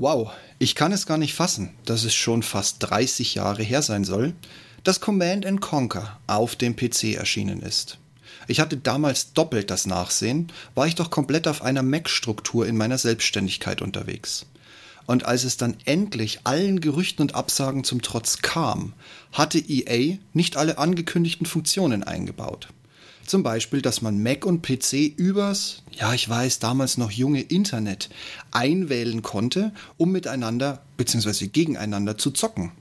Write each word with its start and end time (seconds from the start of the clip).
Wow, 0.00 0.30
ich 0.60 0.76
kann 0.76 0.92
es 0.92 1.06
gar 1.06 1.18
nicht 1.18 1.34
fassen, 1.34 1.70
dass 1.84 2.04
es 2.04 2.14
schon 2.14 2.44
fast 2.44 2.76
30 2.78 3.34
Jahre 3.34 3.64
her 3.64 3.82
sein 3.82 4.04
soll, 4.04 4.32
dass 4.84 5.00
Command 5.00 5.44
Conquer 5.60 6.20
auf 6.28 6.54
dem 6.54 6.76
PC 6.76 7.16
erschienen 7.16 7.60
ist. 7.60 7.98
Ich 8.46 8.60
hatte 8.60 8.76
damals 8.76 9.32
doppelt 9.32 9.72
das 9.72 9.86
Nachsehen, 9.86 10.52
war 10.76 10.86
ich 10.86 10.94
doch 10.94 11.10
komplett 11.10 11.48
auf 11.48 11.62
einer 11.62 11.82
Mac-Struktur 11.82 12.64
in 12.64 12.76
meiner 12.76 12.96
Selbstständigkeit 12.96 13.82
unterwegs. 13.82 14.46
Und 15.06 15.24
als 15.24 15.42
es 15.42 15.56
dann 15.56 15.76
endlich 15.84 16.42
allen 16.44 16.80
Gerüchten 16.80 17.22
und 17.22 17.34
Absagen 17.34 17.82
zum 17.82 18.00
Trotz 18.00 18.40
kam, 18.40 18.92
hatte 19.32 19.58
EA 19.58 20.18
nicht 20.32 20.56
alle 20.56 20.78
angekündigten 20.78 21.44
Funktionen 21.44 22.04
eingebaut. 22.04 22.68
Zum 23.28 23.42
Beispiel, 23.42 23.82
dass 23.82 24.00
man 24.00 24.22
Mac 24.22 24.46
und 24.46 24.62
PC 24.62 25.12
übers, 25.18 25.82
ja, 25.92 26.14
ich 26.14 26.26
weiß, 26.26 26.60
damals 26.60 26.96
noch 26.96 27.10
junge 27.10 27.42
Internet 27.42 28.08
einwählen 28.52 29.20
konnte, 29.20 29.72
um 29.98 30.12
miteinander 30.12 30.82
bzw. 30.96 31.48
gegeneinander 31.48 32.16
zu 32.16 32.30
zocken. 32.30 32.72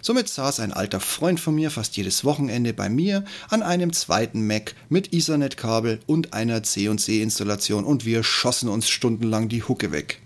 Somit 0.00 0.28
saß 0.28 0.60
ein 0.60 0.72
alter 0.72 1.00
Freund 1.00 1.40
von 1.40 1.56
mir 1.56 1.72
fast 1.72 1.96
jedes 1.96 2.24
Wochenende 2.24 2.74
bei 2.74 2.88
mir 2.88 3.24
an 3.48 3.64
einem 3.64 3.92
zweiten 3.92 4.46
Mac 4.46 4.76
mit 4.88 5.12
Ethernet-Kabel 5.12 5.98
und 6.06 6.32
einer 6.32 6.62
C&C-Installation 6.62 7.84
und 7.84 8.04
wir 8.04 8.22
schossen 8.22 8.68
uns 8.68 8.88
stundenlang 8.88 9.48
die 9.48 9.64
Hucke 9.64 9.90
weg. 9.90 10.22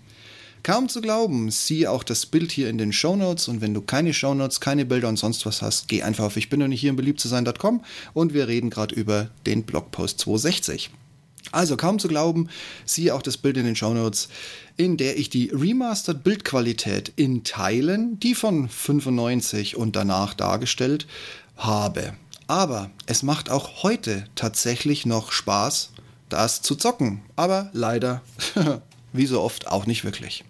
Kaum 0.63 0.87
zu 0.87 1.01
glauben, 1.01 1.51
siehe 1.51 1.91
auch 1.91 2.03
das 2.03 2.25
Bild 2.25 2.49
hier 2.49 2.69
in 2.69 2.77
den 2.77 2.93
Shownotes 2.93 3.49
und 3.49 3.59
wenn 3.59 3.73
du 3.73 3.81
keine 3.81 4.13
Shownotes, 4.13 4.61
keine 4.61 4.85
Bilder 4.85 5.09
und 5.09 5.17
sonst 5.17 5.45
was 5.45 5.61
hast, 5.61 5.89
geh 5.89 6.03
einfach 6.03 6.23
auf 6.23 6.37
ich 6.37 6.49
bin 6.49 6.61
noch 6.61 6.69
nicht 6.69 6.79
hier 6.79 6.91
im 6.91 6.95
beliebt 6.95 7.19
zu 7.19 7.27
sein.com 7.27 7.83
und 8.13 8.33
wir 8.33 8.47
reden 8.47 8.69
gerade 8.69 8.95
über 8.95 9.29
den 9.45 9.63
Blogpost 9.63 10.21
260. 10.21 10.89
Also 11.51 11.75
kaum 11.75 11.99
zu 11.99 12.07
glauben, 12.07 12.47
siehe 12.85 13.13
auch 13.13 13.21
das 13.21 13.35
Bild 13.35 13.57
in 13.57 13.65
den 13.65 13.75
Shownotes, 13.75 14.29
in 14.77 14.95
der 14.95 15.17
ich 15.17 15.29
die 15.29 15.49
Remastered 15.49 16.23
Bildqualität 16.23 17.11
in 17.17 17.43
Teilen, 17.43 18.17
die 18.21 18.33
von 18.33 18.69
95 18.69 19.75
und 19.75 19.97
danach 19.97 20.33
dargestellt, 20.33 21.07
habe. 21.57 22.13
Aber 22.47 22.89
es 23.05 23.21
macht 23.21 23.49
auch 23.49 23.83
heute 23.83 24.27
tatsächlich 24.35 25.05
noch 25.05 25.33
Spaß, 25.33 25.91
das 26.29 26.61
zu 26.61 26.75
zocken. 26.75 27.21
Aber 27.35 27.69
leider, 27.73 28.21
wie 29.11 29.25
so 29.25 29.41
oft, 29.41 29.67
auch 29.67 29.85
nicht 29.85 30.05
wirklich. 30.05 30.45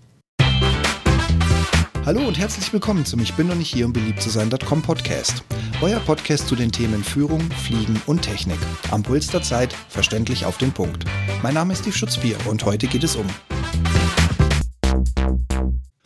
Hallo 2.05 2.27
und 2.27 2.37
herzlich 2.37 2.73
willkommen 2.73 3.05
zum 3.05 3.21
Ich 3.21 3.33
bin 3.35 3.47
noch 3.47 3.55
nicht 3.55 3.73
hier, 3.73 3.85
um 3.85 3.93
beliebt 3.93 4.21
zu 4.21 4.29
sein.com 4.29 4.81
Podcast. 4.81 5.41
Euer 5.81 6.01
Podcast 6.01 6.49
zu 6.49 6.55
den 6.57 6.69
Themen 6.69 7.01
Führung, 7.01 7.39
Fliegen 7.51 8.01
und 8.07 8.23
Technik. 8.23 8.59
Am 8.91 9.03
Puls 9.03 9.27
der 9.27 9.41
Zeit, 9.41 9.71
verständlich 9.87 10.45
auf 10.45 10.57
den 10.57 10.73
Punkt. 10.73 11.05
Mein 11.41 11.53
Name 11.53 11.71
ist 11.71 11.79
Steve 11.79 11.95
Schutzbier 11.95 12.35
und 12.49 12.65
heute 12.65 12.87
geht 12.87 13.05
es 13.05 13.15
um 13.15 13.25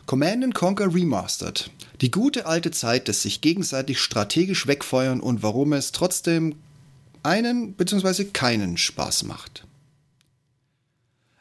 Command 0.06 0.54
Conquer 0.54 0.94
Remastered. 0.94 1.68
Die 2.00 2.12
gute 2.12 2.46
alte 2.46 2.70
Zeit 2.70 3.08
des 3.08 3.22
sich 3.22 3.40
gegenseitig 3.40 3.98
strategisch 3.98 4.68
wegfeuern 4.68 5.18
und 5.18 5.42
warum 5.42 5.72
es 5.72 5.90
trotzdem 5.90 6.54
einen 7.24 7.72
bzw. 7.72 8.26
keinen 8.26 8.76
Spaß 8.76 9.24
macht. 9.24 9.66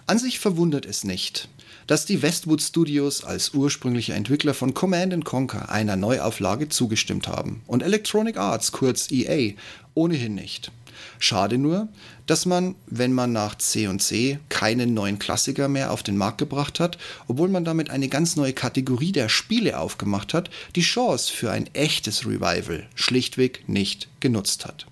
An 0.09 0.19
sich 0.19 0.39
verwundert 0.39 0.85
es 0.85 1.03
nicht, 1.03 1.49
dass 1.85 2.05
die 2.05 2.21
Westwood 2.21 2.61
Studios 2.61 3.25
als 3.25 3.53
ursprünglicher 3.53 4.15
Entwickler 4.15 4.53
von 4.53 4.73
Command 4.73 5.25
Conquer 5.25 5.69
einer 5.69 5.97
Neuauflage 5.97 6.69
zugestimmt 6.69 7.27
haben 7.27 7.61
und 7.67 7.83
Electronic 7.83 8.37
Arts, 8.37 8.71
kurz 8.71 9.11
EA, 9.11 9.51
ohnehin 9.95 10.33
nicht. 10.33 10.71
Schade 11.19 11.57
nur, 11.57 11.89
dass 12.25 12.45
man, 12.45 12.75
wenn 12.85 13.11
man 13.11 13.33
nach 13.33 13.55
C&C 13.55 14.39
keinen 14.47 14.93
neuen 14.93 15.19
Klassiker 15.19 15.67
mehr 15.67 15.91
auf 15.91 16.03
den 16.03 16.15
Markt 16.15 16.37
gebracht 16.37 16.79
hat, 16.79 16.97
obwohl 17.27 17.49
man 17.49 17.65
damit 17.65 17.89
eine 17.89 18.07
ganz 18.07 18.37
neue 18.37 18.53
Kategorie 18.53 19.11
der 19.11 19.27
Spiele 19.27 19.77
aufgemacht 19.77 20.33
hat, 20.33 20.49
die 20.75 20.81
Chance 20.81 21.33
für 21.33 21.51
ein 21.51 21.69
echtes 21.73 22.25
Revival 22.25 22.87
schlichtweg 22.95 23.67
nicht 23.67 24.07
genutzt 24.21 24.65
hat. 24.65 24.87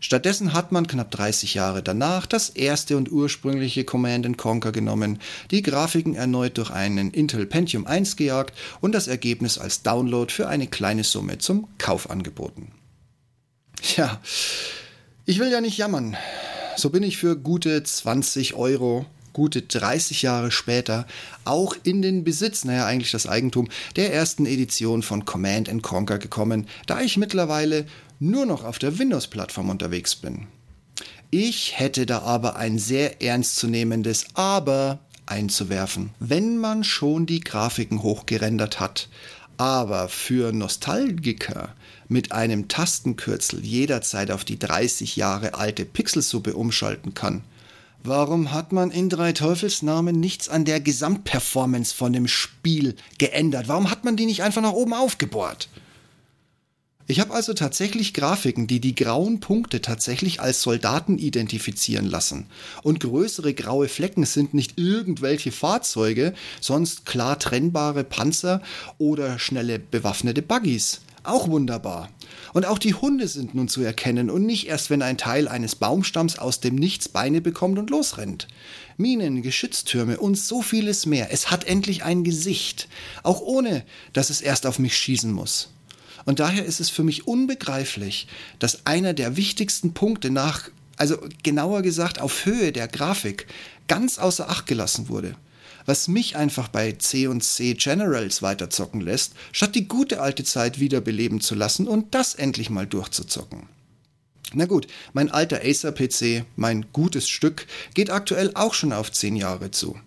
Stattdessen 0.00 0.52
hat 0.52 0.70
man 0.70 0.86
knapp 0.86 1.10
30 1.10 1.54
Jahre 1.54 1.82
danach 1.82 2.26
das 2.26 2.50
erste 2.50 2.96
und 2.96 3.10
ursprüngliche 3.10 3.84
Command 3.84 4.38
Conquer 4.38 4.70
genommen, 4.70 5.18
die 5.50 5.62
Grafiken 5.62 6.14
erneut 6.14 6.56
durch 6.58 6.70
einen 6.70 7.10
Intel 7.10 7.46
Pentium 7.46 7.86
1 7.86 8.16
gejagt 8.16 8.56
und 8.80 8.92
das 8.92 9.08
Ergebnis 9.08 9.58
als 9.58 9.82
Download 9.82 10.32
für 10.32 10.48
eine 10.48 10.68
kleine 10.68 11.02
Summe 11.02 11.38
zum 11.38 11.66
Kauf 11.78 12.10
angeboten. 12.10 12.72
Ja, 13.96 14.20
ich 15.24 15.40
will 15.40 15.50
ja 15.50 15.60
nicht 15.60 15.78
jammern. 15.78 16.16
So 16.76 16.90
bin 16.90 17.02
ich 17.02 17.16
für 17.16 17.36
gute 17.36 17.82
20 17.82 18.54
Euro 18.54 19.06
gute 19.38 19.62
30 19.62 20.22
Jahre 20.22 20.50
später 20.50 21.06
auch 21.44 21.76
in 21.84 22.02
den 22.02 22.24
Besitz, 22.24 22.64
naja 22.64 22.86
eigentlich 22.86 23.12
das 23.12 23.28
Eigentum, 23.28 23.68
der 23.94 24.12
ersten 24.12 24.46
Edition 24.46 25.02
von 25.02 25.26
Command 25.26 25.70
Conquer 25.82 26.18
gekommen, 26.18 26.66
da 26.86 27.00
ich 27.00 27.16
mittlerweile 27.16 27.86
nur 28.20 28.46
noch 28.46 28.64
auf 28.64 28.78
der 28.78 28.98
Windows-Plattform 28.98 29.70
unterwegs 29.70 30.16
bin. 30.16 30.46
Ich 31.30 31.78
hätte 31.78 32.06
da 32.06 32.20
aber 32.20 32.56
ein 32.56 32.78
sehr 32.78 33.22
ernstzunehmendes 33.22 34.26
Aber 34.34 35.00
einzuwerfen. 35.26 36.10
Wenn 36.18 36.58
man 36.58 36.84
schon 36.84 37.26
die 37.26 37.40
Grafiken 37.40 38.02
hochgerendert 38.02 38.80
hat, 38.80 39.08
aber 39.58 40.08
für 40.08 40.52
Nostalgiker 40.52 41.74
mit 42.08 42.32
einem 42.32 42.68
Tastenkürzel 42.68 43.64
jederzeit 43.64 44.30
auf 44.30 44.44
die 44.44 44.58
30 44.58 45.16
Jahre 45.16 45.54
alte 45.54 45.84
Pixelsuppe 45.84 46.54
umschalten 46.54 47.12
kann, 47.12 47.42
warum 48.02 48.52
hat 48.52 48.72
man 48.72 48.90
in 48.90 49.10
drei 49.10 49.32
Teufelsnamen 49.32 50.18
nichts 50.18 50.48
an 50.48 50.64
der 50.64 50.80
Gesamtperformance 50.80 51.94
von 51.94 52.12
dem 52.12 52.28
Spiel 52.28 52.94
geändert? 53.18 53.68
Warum 53.68 53.90
hat 53.90 54.04
man 54.04 54.16
die 54.16 54.26
nicht 54.26 54.42
einfach 54.42 54.62
nach 54.62 54.72
oben 54.72 54.94
aufgebohrt? 54.94 55.68
Ich 57.10 57.20
habe 57.20 57.32
also 57.32 57.54
tatsächlich 57.54 58.12
Grafiken, 58.12 58.66
die 58.66 58.80
die 58.80 58.94
grauen 58.94 59.40
Punkte 59.40 59.80
tatsächlich 59.80 60.42
als 60.42 60.60
Soldaten 60.60 61.16
identifizieren 61.16 62.04
lassen. 62.04 62.44
Und 62.82 63.00
größere 63.00 63.54
graue 63.54 63.88
Flecken 63.88 64.26
sind 64.26 64.52
nicht 64.52 64.78
irgendwelche 64.78 65.50
Fahrzeuge, 65.50 66.34
sonst 66.60 67.06
klar 67.06 67.38
trennbare 67.38 68.04
Panzer 68.04 68.60
oder 68.98 69.38
schnelle 69.38 69.78
bewaffnete 69.78 70.42
Buggies. 70.42 71.00
Auch 71.22 71.48
wunderbar. 71.48 72.10
Und 72.52 72.66
auch 72.66 72.78
die 72.78 72.92
Hunde 72.92 73.26
sind 73.26 73.54
nun 73.54 73.68
zu 73.68 73.80
erkennen 73.80 74.28
und 74.28 74.44
nicht 74.44 74.68
erst, 74.68 74.90
wenn 74.90 75.00
ein 75.00 75.16
Teil 75.16 75.48
eines 75.48 75.76
Baumstamms 75.76 76.38
aus 76.38 76.60
dem 76.60 76.74
Nichts 76.74 77.08
Beine 77.08 77.40
bekommt 77.40 77.78
und 77.78 77.88
losrennt. 77.88 78.48
Minen, 78.98 79.40
Geschütztürme 79.40 80.18
und 80.18 80.36
so 80.36 80.60
vieles 80.60 81.06
mehr. 81.06 81.32
Es 81.32 81.50
hat 81.50 81.64
endlich 81.64 82.04
ein 82.04 82.22
Gesicht, 82.22 82.86
auch 83.22 83.40
ohne, 83.40 83.86
dass 84.12 84.28
es 84.28 84.42
erst 84.42 84.66
auf 84.66 84.78
mich 84.78 84.94
schießen 84.94 85.32
muss. 85.32 85.70
Und 86.28 86.40
daher 86.40 86.66
ist 86.66 86.78
es 86.78 86.90
für 86.90 87.04
mich 87.04 87.26
unbegreiflich, 87.26 88.26
dass 88.58 88.84
einer 88.84 89.14
der 89.14 89.38
wichtigsten 89.38 89.94
Punkte 89.94 90.28
nach, 90.28 90.68
also 90.98 91.16
genauer 91.42 91.80
gesagt 91.80 92.20
auf 92.20 92.44
Höhe 92.44 92.70
der 92.70 92.86
Grafik, 92.86 93.46
ganz 93.86 94.18
außer 94.18 94.50
Acht 94.50 94.66
gelassen 94.66 95.08
wurde. 95.08 95.36
Was 95.86 96.06
mich 96.06 96.36
einfach 96.36 96.68
bei 96.68 96.92
C 96.92 97.28
und 97.28 97.42
C 97.42 97.72
Generals 97.72 98.42
weiterzocken 98.42 99.00
lässt, 99.00 99.32
statt 99.52 99.74
die 99.74 99.88
gute 99.88 100.20
alte 100.20 100.44
Zeit 100.44 100.78
wiederbeleben 100.80 101.40
zu 101.40 101.54
lassen 101.54 101.88
und 101.88 102.14
das 102.14 102.34
endlich 102.34 102.68
mal 102.68 102.86
durchzuzocken. 102.86 103.62
Na 104.52 104.66
gut, 104.66 104.86
mein 105.14 105.30
alter 105.30 105.62
Acer-PC, 105.64 106.44
mein 106.56 106.84
gutes 106.92 107.26
Stück, 107.26 107.66
geht 107.94 108.10
aktuell 108.10 108.50
auch 108.52 108.74
schon 108.74 108.92
auf 108.92 109.10
10 109.10 109.34
Jahre 109.34 109.70
zu. 109.70 109.98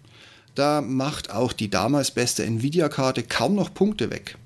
Da 0.54 0.82
macht 0.82 1.32
auch 1.32 1.52
die 1.52 1.72
damals 1.72 2.12
beste 2.12 2.46
Nvidia-Karte 2.46 3.24
kaum 3.24 3.56
noch 3.56 3.74
Punkte 3.74 4.12
weg 4.12 4.38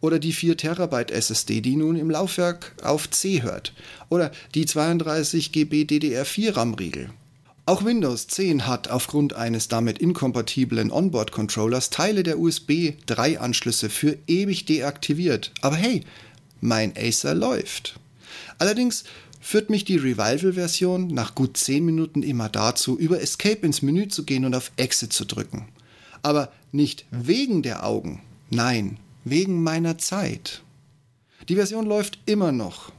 oder 0.00 0.18
die 0.18 0.32
4 0.32 0.56
Terabyte 0.56 1.10
SSD, 1.10 1.60
die 1.60 1.76
nun 1.76 1.96
im 1.96 2.10
Laufwerk 2.10 2.74
auf 2.82 3.10
C 3.10 3.42
hört, 3.42 3.72
oder 4.08 4.30
die 4.54 4.66
32 4.66 5.52
GB 5.52 5.82
DDR4 5.82 6.56
RAM-Riegel. 6.56 7.10
Auch 7.68 7.84
Windows 7.84 8.28
10 8.28 8.66
hat 8.66 8.88
aufgrund 8.88 9.34
eines 9.34 9.68
damit 9.68 9.98
inkompatiblen 9.98 10.90
Onboard-Controllers 10.90 11.90
Teile 11.90 12.22
der 12.22 12.38
USB 12.38 12.94
3-Anschlüsse 13.06 13.90
für 13.90 14.16
ewig 14.26 14.64
deaktiviert. 14.64 15.52
Aber 15.60 15.76
hey, 15.76 16.02
mein 16.62 16.94
Acer 16.96 17.34
läuft. 17.34 18.00
Allerdings 18.58 19.04
führt 19.40 19.68
mich 19.68 19.84
die 19.84 19.96
Revival-Version 19.96 21.08
nach 21.08 21.34
gut 21.34 21.58
10 21.58 21.84
Minuten 21.84 22.22
immer 22.22 22.48
dazu, 22.48 22.98
über 22.98 23.20
Escape 23.20 23.66
ins 23.66 23.82
Menü 23.82 24.08
zu 24.08 24.24
gehen 24.24 24.46
und 24.46 24.54
auf 24.54 24.72
Exit 24.76 25.12
zu 25.12 25.26
drücken. 25.26 25.68
Aber 26.22 26.50
nicht 26.72 27.04
wegen 27.10 27.62
der 27.62 27.84
Augen, 27.84 28.22
nein, 28.48 28.98
wegen 29.30 29.62
meiner 29.62 29.98
Zeit. 29.98 30.62
Die 31.48 31.54
Version 31.54 31.86
läuft 31.86 32.18
immer 32.26 32.52
noch 32.52 32.92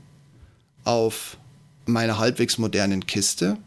auf 0.84 1.38
meiner 1.86 2.18
halbwegs 2.18 2.58
modernen 2.58 3.06
Kiste, 3.06 3.58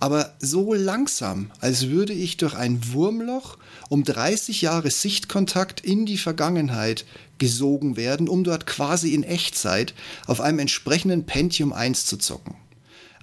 aber 0.00 0.34
so 0.40 0.74
langsam, 0.74 1.52
als 1.60 1.88
würde 1.88 2.12
ich 2.12 2.36
durch 2.36 2.54
ein 2.54 2.92
Wurmloch 2.92 3.56
um 3.88 4.02
30 4.02 4.62
Jahre 4.62 4.90
Sichtkontakt 4.90 5.80
in 5.80 6.06
die 6.06 6.18
Vergangenheit 6.18 7.04
gesogen 7.38 7.96
werden, 7.96 8.28
um 8.28 8.42
dort 8.42 8.66
quasi 8.66 9.14
in 9.14 9.22
Echtzeit 9.22 9.94
auf 10.26 10.40
einem 10.40 10.58
entsprechenden 10.58 11.24
Pentium 11.24 11.72
1 11.72 12.06
zu 12.06 12.16
zocken. 12.16 12.56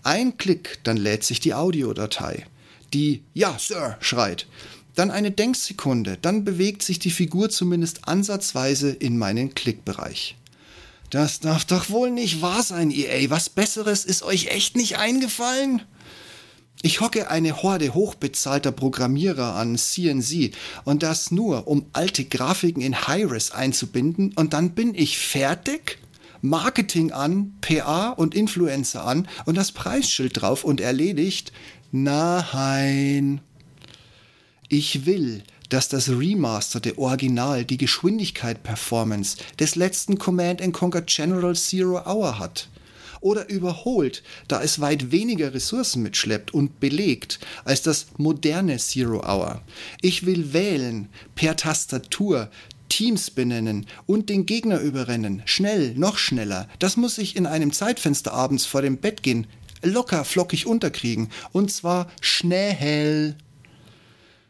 Ein 0.03 0.37
Klick, 0.37 0.79
dann 0.83 0.95
lädt 0.95 1.25
sich 1.25 1.41
die 1.41 1.53
Audiodatei, 1.53 2.45
die 2.93 3.23
Ja, 3.33 3.57
Sir 3.59 3.97
schreit, 3.99 4.47
dann 4.99 5.11
eine 5.11 5.31
Denksekunde, 5.31 6.17
dann 6.21 6.43
bewegt 6.43 6.83
sich 6.83 6.99
die 6.99 7.09
Figur 7.09 7.49
zumindest 7.49 8.07
ansatzweise 8.07 8.91
in 8.91 9.17
meinen 9.17 9.55
Klickbereich. 9.55 10.35
Das 11.09 11.39
darf 11.39 11.65
doch 11.65 11.89
wohl 11.89 12.11
nicht 12.11 12.41
wahr 12.41 12.61
sein, 12.61 12.91
EA. 12.91 13.29
Was 13.29 13.49
Besseres 13.49 14.05
ist 14.05 14.23
euch 14.23 14.47
echt 14.47 14.75
nicht 14.75 14.97
eingefallen? 14.97 15.81
Ich 16.81 17.01
hocke 17.01 17.29
eine 17.29 17.63
Horde 17.63 17.93
hochbezahlter 17.93 18.71
Programmierer 18.71 19.55
an 19.55 19.77
CNC 19.77 20.51
und 20.85 21.01
das 21.01 21.31
nur, 21.31 21.67
um 21.67 21.85
alte 21.93 22.25
Grafiken 22.25 22.81
in 22.81 23.07
Hi-Res 23.07 23.51
einzubinden 23.51 24.33
und 24.35 24.53
dann 24.53 24.71
bin 24.71 24.93
ich 24.95 25.17
fertig? 25.17 25.97
Marketing 26.41 27.11
an, 27.11 27.53
PA 27.59 28.09
und 28.09 28.33
Influencer 28.33 29.05
an 29.05 29.27
und 29.45 29.55
das 29.55 29.71
Preisschild 29.71 30.41
drauf 30.41 30.63
und 30.63 30.79
erledigt? 30.79 31.51
Nein. 31.91 33.41
Ich 34.71 35.07
will, 35.07 35.41
dass 35.69 35.89
das 35.89 36.09
remasterte 36.09 36.99
Original 36.99 37.65
die 37.65 37.77
Geschwindigkeit 37.77 38.61
Performance 38.61 39.37
des 39.59 39.75
letzten 39.75 40.19
Command 40.19 40.61
Conquer 40.73 41.01
General 41.01 41.55
Zero 41.55 42.03
Hour 42.05 42.37
hat 42.37 42.69
oder 43.19 43.49
überholt, 43.49 44.21
da 44.47 44.61
es 44.61 44.79
weit 44.79 45.11
weniger 45.11 45.55
Ressourcen 45.55 46.03
mitschleppt 46.03 46.53
und 46.53 46.79
belegt 46.79 47.39
als 47.65 47.81
das 47.81 48.07
moderne 48.17 48.77
Zero 48.77 49.23
Hour. 49.27 49.63
Ich 50.01 50.27
will 50.27 50.53
wählen 50.53 51.09
per 51.33 51.55
Tastatur, 51.55 52.51
Teams 52.89 53.31
benennen 53.31 53.87
und 54.05 54.29
den 54.29 54.45
Gegner 54.45 54.79
überrennen. 54.81 55.41
Schnell, 55.45 55.95
noch 55.95 56.19
schneller. 56.19 56.69
Das 56.77 56.95
muss 56.95 57.17
ich 57.17 57.35
in 57.35 57.47
einem 57.47 57.73
Zeitfenster 57.73 58.33
abends 58.33 58.67
vor 58.67 58.83
dem 58.83 58.97
Bett 58.97 59.23
gehen 59.23 59.47
locker 59.81 60.25
flockig 60.25 60.65
unterkriegen. 60.65 61.29
Und 61.51 61.71
zwar 61.71 62.11
schnell. 62.21 63.35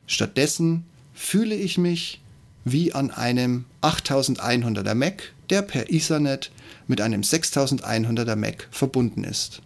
Stattdessen 0.10 0.86
fühle 1.14 1.54
ich 1.54 1.78
mich 1.78 2.20
wie 2.66 2.94
an 2.94 3.12
einem 3.12 3.66
8100er 3.84 4.96
Mac, 4.96 5.34
der 5.52 5.62
per 5.62 5.92
Ethernet 5.92 6.52
mit 6.88 7.00
einem 7.00 7.22
6100er 7.22 8.36
Mac 8.36 8.68
verbunden 8.72 9.24
ist. 9.24 9.62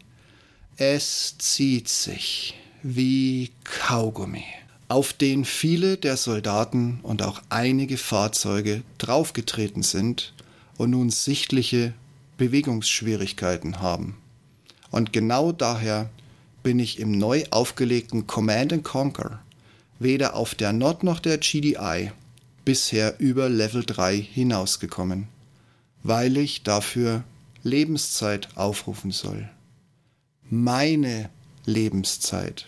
Es 0.75 1.37
zieht 1.37 1.87
sich 1.87 2.55
wie 2.83 3.51
Kaugummi, 3.63 4.43
auf 4.89 5.13
den 5.13 5.45
viele 5.45 5.95
der 5.95 6.17
Soldaten 6.17 6.99
und 7.03 7.23
auch 7.23 7.41
einige 7.47 7.95
Fahrzeuge 7.97 8.83
draufgetreten 8.97 9.81
sind 9.81 10.33
und 10.75 10.89
nun 10.89 11.09
sichtliche 11.09 11.93
Bewegungsschwierigkeiten 12.35 13.79
haben. 13.79 14.17
Und 14.91 15.13
genau 15.13 15.53
daher 15.53 16.09
bin 16.63 16.79
ich 16.79 16.99
im 16.99 17.13
neu 17.13 17.45
aufgelegten 17.49 18.27
Command 18.27 18.83
Conquer 18.83 19.39
weder 19.99 20.35
auf 20.35 20.55
der 20.55 20.73
Nord 20.73 21.03
noch 21.03 21.19
der 21.19 21.37
GDI 21.37 22.11
bisher 22.65 23.19
über 23.19 23.49
Level 23.49 23.83
3 23.85 24.17
hinausgekommen 24.17 25.27
weil 26.03 26.37
ich 26.37 26.63
dafür 26.63 27.23
Lebenszeit 27.63 28.49
aufrufen 28.55 29.11
soll. 29.11 29.49
Meine 30.49 31.29
Lebenszeit, 31.65 32.67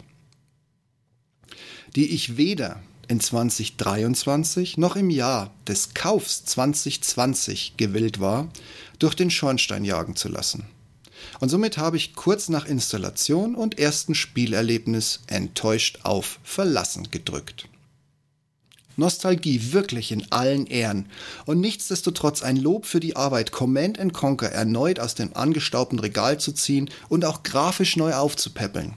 die 1.95 2.07
ich 2.07 2.37
weder 2.37 2.81
in 3.07 3.19
2023 3.19 4.77
noch 4.77 4.95
im 4.95 5.09
Jahr 5.09 5.53
des 5.67 5.93
Kaufs 5.93 6.45
2020 6.45 7.75
gewillt 7.77 8.19
war, 8.19 8.49
durch 8.97 9.13
den 9.13 9.29
Schornstein 9.29 9.83
jagen 9.83 10.15
zu 10.15 10.29
lassen. 10.29 10.65
Und 11.39 11.49
somit 11.49 11.77
habe 11.77 11.97
ich 11.97 12.15
kurz 12.15 12.49
nach 12.49 12.65
Installation 12.65 13.55
und 13.55 13.79
ersten 13.79 14.15
Spielerlebnis 14.15 15.21
enttäuscht 15.27 15.99
auf 16.03 16.39
Verlassen 16.43 17.09
gedrückt. 17.11 17.67
Nostalgie 18.97 19.73
wirklich 19.73 20.11
in 20.11 20.31
allen 20.31 20.67
Ehren 20.67 21.07
und 21.45 21.59
nichtsdestotrotz 21.59 22.41
ein 22.41 22.57
Lob 22.57 22.85
für 22.85 22.99
die 22.99 23.15
Arbeit, 23.15 23.51
Command 23.51 23.99
Conquer 24.13 24.51
erneut 24.51 24.99
aus 24.99 25.15
dem 25.15 25.35
angestaubten 25.35 25.99
Regal 25.99 26.39
zu 26.39 26.53
ziehen 26.53 26.89
und 27.09 27.25
auch 27.25 27.43
grafisch 27.43 27.97
neu 27.97 28.13
aufzupäppeln. 28.13 28.93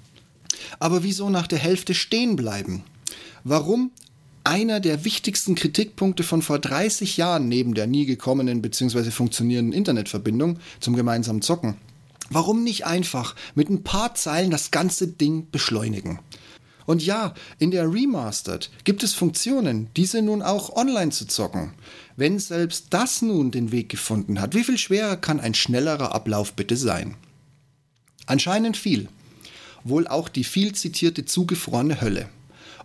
Aber 0.79 1.03
wieso 1.03 1.31
nach 1.31 1.47
der 1.47 1.59
Hälfte 1.59 1.95
stehen 1.95 2.37
bleiben? 2.37 2.85
Warum 3.45 3.91
einer 4.45 4.81
der 4.81 5.05
wichtigsten 5.05 5.55
Kritikpunkte 5.55 6.23
von 6.23 6.43
vor 6.43 6.59
30 6.59 7.17
Jahren 7.17 7.49
neben 7.49 7.75
der 7.75 7.87
nie 7.87 8.07
gekommenen 8.07 8.63
bzw. 8.63 9.11
funktionierenden 9.11 9.73
Internetverbindung 9.73 10.59
zum 10.81 10.97
gemeinsamen 10.97 11.43
Zocken? 11.43 11.77
Warum 12.31 12.63
nicht 12.65 12.87
einfach 12.87 13.35
mit 13.55 13.71
ein 13.71 13.83
paar 13.83 14.15
Zeilen 14.15 14.51
das 14.51 14.71
ganze 14.71 15.09
Ding 15.09 15.51
beschleunigen? 15.51 16.21
Und 16.89 17.05
ja, 17.05 17.35
in 17.59 17.71
der 17.71 17.93
Remastered 17.93 18.71
gibt 18.85 19.03
es 19.03 19.13
Funktionen, 19.13 19.89
diese 19.95 20.23
nun 20.23 20.41
auch 20.41 20.75
online 20.75 21.11
zu 21.11 21.27
zocken. 21.27 21.75
Wenn 22.17 22.39
selbst 22.39 22.87
das 22.91 23.21
nun 23.21 23.51
den 23.51 23.73
Weg 23.73 23.91
gefunden 23.91 24.41
hat, 24.41 24.55
wie 24.55 24.65
viel 24.65 24.79
schwerer 24.79 25.17
kann 25.19 25.39
ein 25.39 25.53
schnellerer 25.53 26.15
Ablauf 26.15 26.55
bitte 26.55 26.77
sein? 26.77 27.17
Anscheinend 28.25 28.77
viel. 28.77 29.09
Wohl 29.85 30.09
auch 30.09 30.31
die 30.31 30.45
viel 30.45 30.75
zitierte 30.75 31.27
zugefrorene 31.27 32.01
Hölle. 32.01 32.29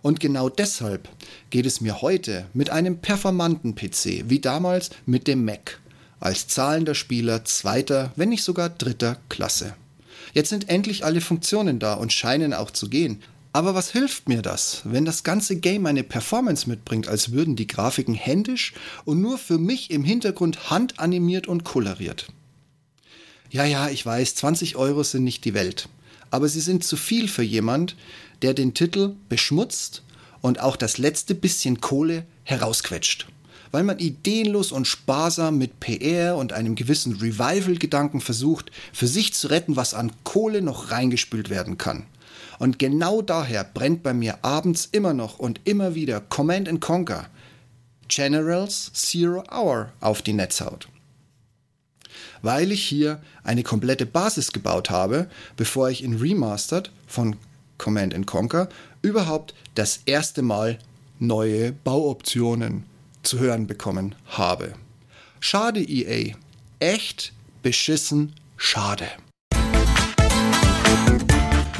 Und 0.02 0.20
genau 0.20 0.50
deshalb 0.50 1.08
geht 1.48 1.64
es 1.64 1.80
mir 1.80 2.02
heute 2.02 2.46
mit 2.52 2.68
einem 2.68 2.98
performanten 2.98 3.74
PC, 3.74 4.24
wie 4.28 4.38
damals 4.38 4.90
mit 5.06 5.26
dem 5.26 5.46
Mac, 5.46 5.80
als 6.20 6.48
zahlender 6.48 6.94
Spieler 6.94 7.44
zweiter, 7.44 8.12
wenn 8.16 8.28
nicht 8.28 8.44
sogar 8.44 8.68
dritter 8.70 9.18
Klasse. 9.28 9.74
Jetzt 10.32 10.48
sind 10.48 10.68
endlich 10.68 11.04
alle 11.04 11.20
Funktionen 11.20 11.78
da 11.78 11.94
und 11.94 12.12
scheinen 12.12 12.52
auch 12.52 12.70
zu 12.70 12.88
gehen, 12.88 13.22
aber 13.54 13.76
was 13.76 13.92
hilft 13.92 14.28
mir 14.28 14.42
das, 14.42 14.82
wenn 14.82 15.04
das 15.04 15.22
ganze 15.22 15.54
Game 15.54 15.86
eine 15.86 16.02
Performance 16.02 16.68
mitbringt, 16.68 17.06
als 17.06 17.30
würden 17.30 17.54
die 17.54 17.68
Grafiken 17.68 18.14
händisch 18.14 18.74
und 19.04 19.20
nur 19.20 19.38
für 19.38 19.58
mich 19.58 19.92
im 19.92 20.02
Hintergrund 20.02 20.70
handanimiert 20.70 21.46
und 21.46 21.62
koloriert? 21.62 22.26
Ja, 23.50 23.64
ja, 23.64 23.88
ich 23.88 24.04
weiß, 24.04 24.34
20 24.34 24.74
Euro 24.74 25.04
sind 25.04 25.22
nicht 25.22 25.44
die 25.44 25.54
Welt. 25.54 25.88
Aber 26.32 26.48
sie 26.48 26.60
sind 26.60 26.82
zu 26.82 26.96
viel 26.96 27.28
für 27.28 27.44
jemand, 27.44 27.94
der 28.42 28.54
den 28.54 28.74
Titel 28.74 29.14
beschmutzt 29.28 30.02
und 30.40 30.58
auch 30.58 30.74
das 30.74 30.98
letzte 30.98 31.36
bisschen 31.36 31.80
Kohle 31.80 32.26
herausquetscht. 32.42 33.28
Weil 33.74 33.82
man 33.82 33.98
ideenlos 33.98 34.70
und 34.70 34.86
sparsam 34.86 35.58
mit 35.58 35.80
PR 35.80 36.36
und 36.36 36.52
einem 36.52 36.76
gewissen 36.76 37.16
Revival-Gedanken 37.16 38.20
versucht, 38.20 38.70
für 38.92 39.08
sich 39.08 39.34
zu 39.34 39.48
retten, 39.48 39.74
was 39.74 39.94
an 39.94 40.12
Kohle 40.22 40.62
noch 40.62 40.92
reingespült 40.92 41.50
werden 41.50 41.76
kann. 41.76 42.06
Und 42.60 42.78
genau 42.78 43.20
daher 43.20 43.64
brennt 43.64 44.04
bei 44.04 44.14
mir 44.14 44.44
abends 44.44 44.88
immer 44.92 45.12
noch 45.12 45.40
und 45.40 45.60
immer 45.64 45.96
wieder 45.96 46.20
Command 46.20 46.68
and 46.68 46.80
Conquer 46.80 47.26
Generals 48.06 48.92
Zero 48.92 49.42
Hour 49.50 49.90
auf 49.98 50.22
die 50.22 50.34
Netzhaut. 50.34 50.86
Weil 52.42 52.70
ich 52.70 52.84
hier 52.84 53.20
eine 53.42 53.64
komplette 53.64 54.06
Basis 54.06 54.52
gebaut 54.52 54.90
habe, 54.90 55.28
bevor 55.56 55.90
ich 55.90 56.04
in 56.04 56.14
Remastered 56.20 56.92
von 57.08 57.34
Command 57.78 58.14
and 58.14 58.28
Conquer 58.28 58.68
überhaupt 59.02 59.52
das 59.74 59.98
erste 60.06 60.42
Mal 60.42 60.78
neue 61.18 61.72
Bauoptionen 61.72 62.93
zu 63.24 63.38
hören 63.38 63.66
bekommen 63.66 64.14
habe. 64.26 64.74
Schade 65.40 65.80
EA. 65.80 66.34
Echt 66.78 67.32
beschissen 67.62 68.34
schade. 68.56 69.06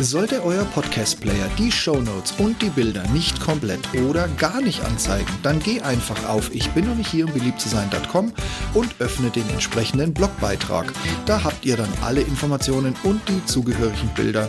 Sollte 0.00 0.42
euer 0.42 0.64
Podcast-Player 0.64 1.48
die 1.56 1.70
Shownotes 1.70 2.32
und 2.38 2.60
die 2.60 2.68
Bilder 2.68 3.06
nicht 3.10 3.40
komplett 3.40 3.94
oder 3.94 4.26
gar 4.38 4.60
nicht 4.60 4.82
anzeigen, 4.82 5.32
dann 5.44 5.60
geh 5.60 5.80
einfach 5.82 6.28
auf 6.28 6.52
ich 6.52 6.68
bin 6.70 6.86
noch 6.86 6.96
nicht 6.96 7.10
hier 7.10 7.26
um 7.26 7.32
beliebt 7.32 7.60
zu 7.60 7.68
sein.com 7.68 8.32
und 8.74 8.96
öffne 8.98 9.30
den 9.30 9.48
entsprechenden 9.50 10.12
Blogbeitrag. 10.12 10.92
Da 11.26 11.44
habt 11.44 11.64
ihr 11.64 11.76
dann 11.76 11.92
alle 12.02 12.22
Informationen 12.22 12.96
und 13.04 13.20
die 13.28 13.44
zugehörigen 13.46 14.08
Bilder 14.16 14.48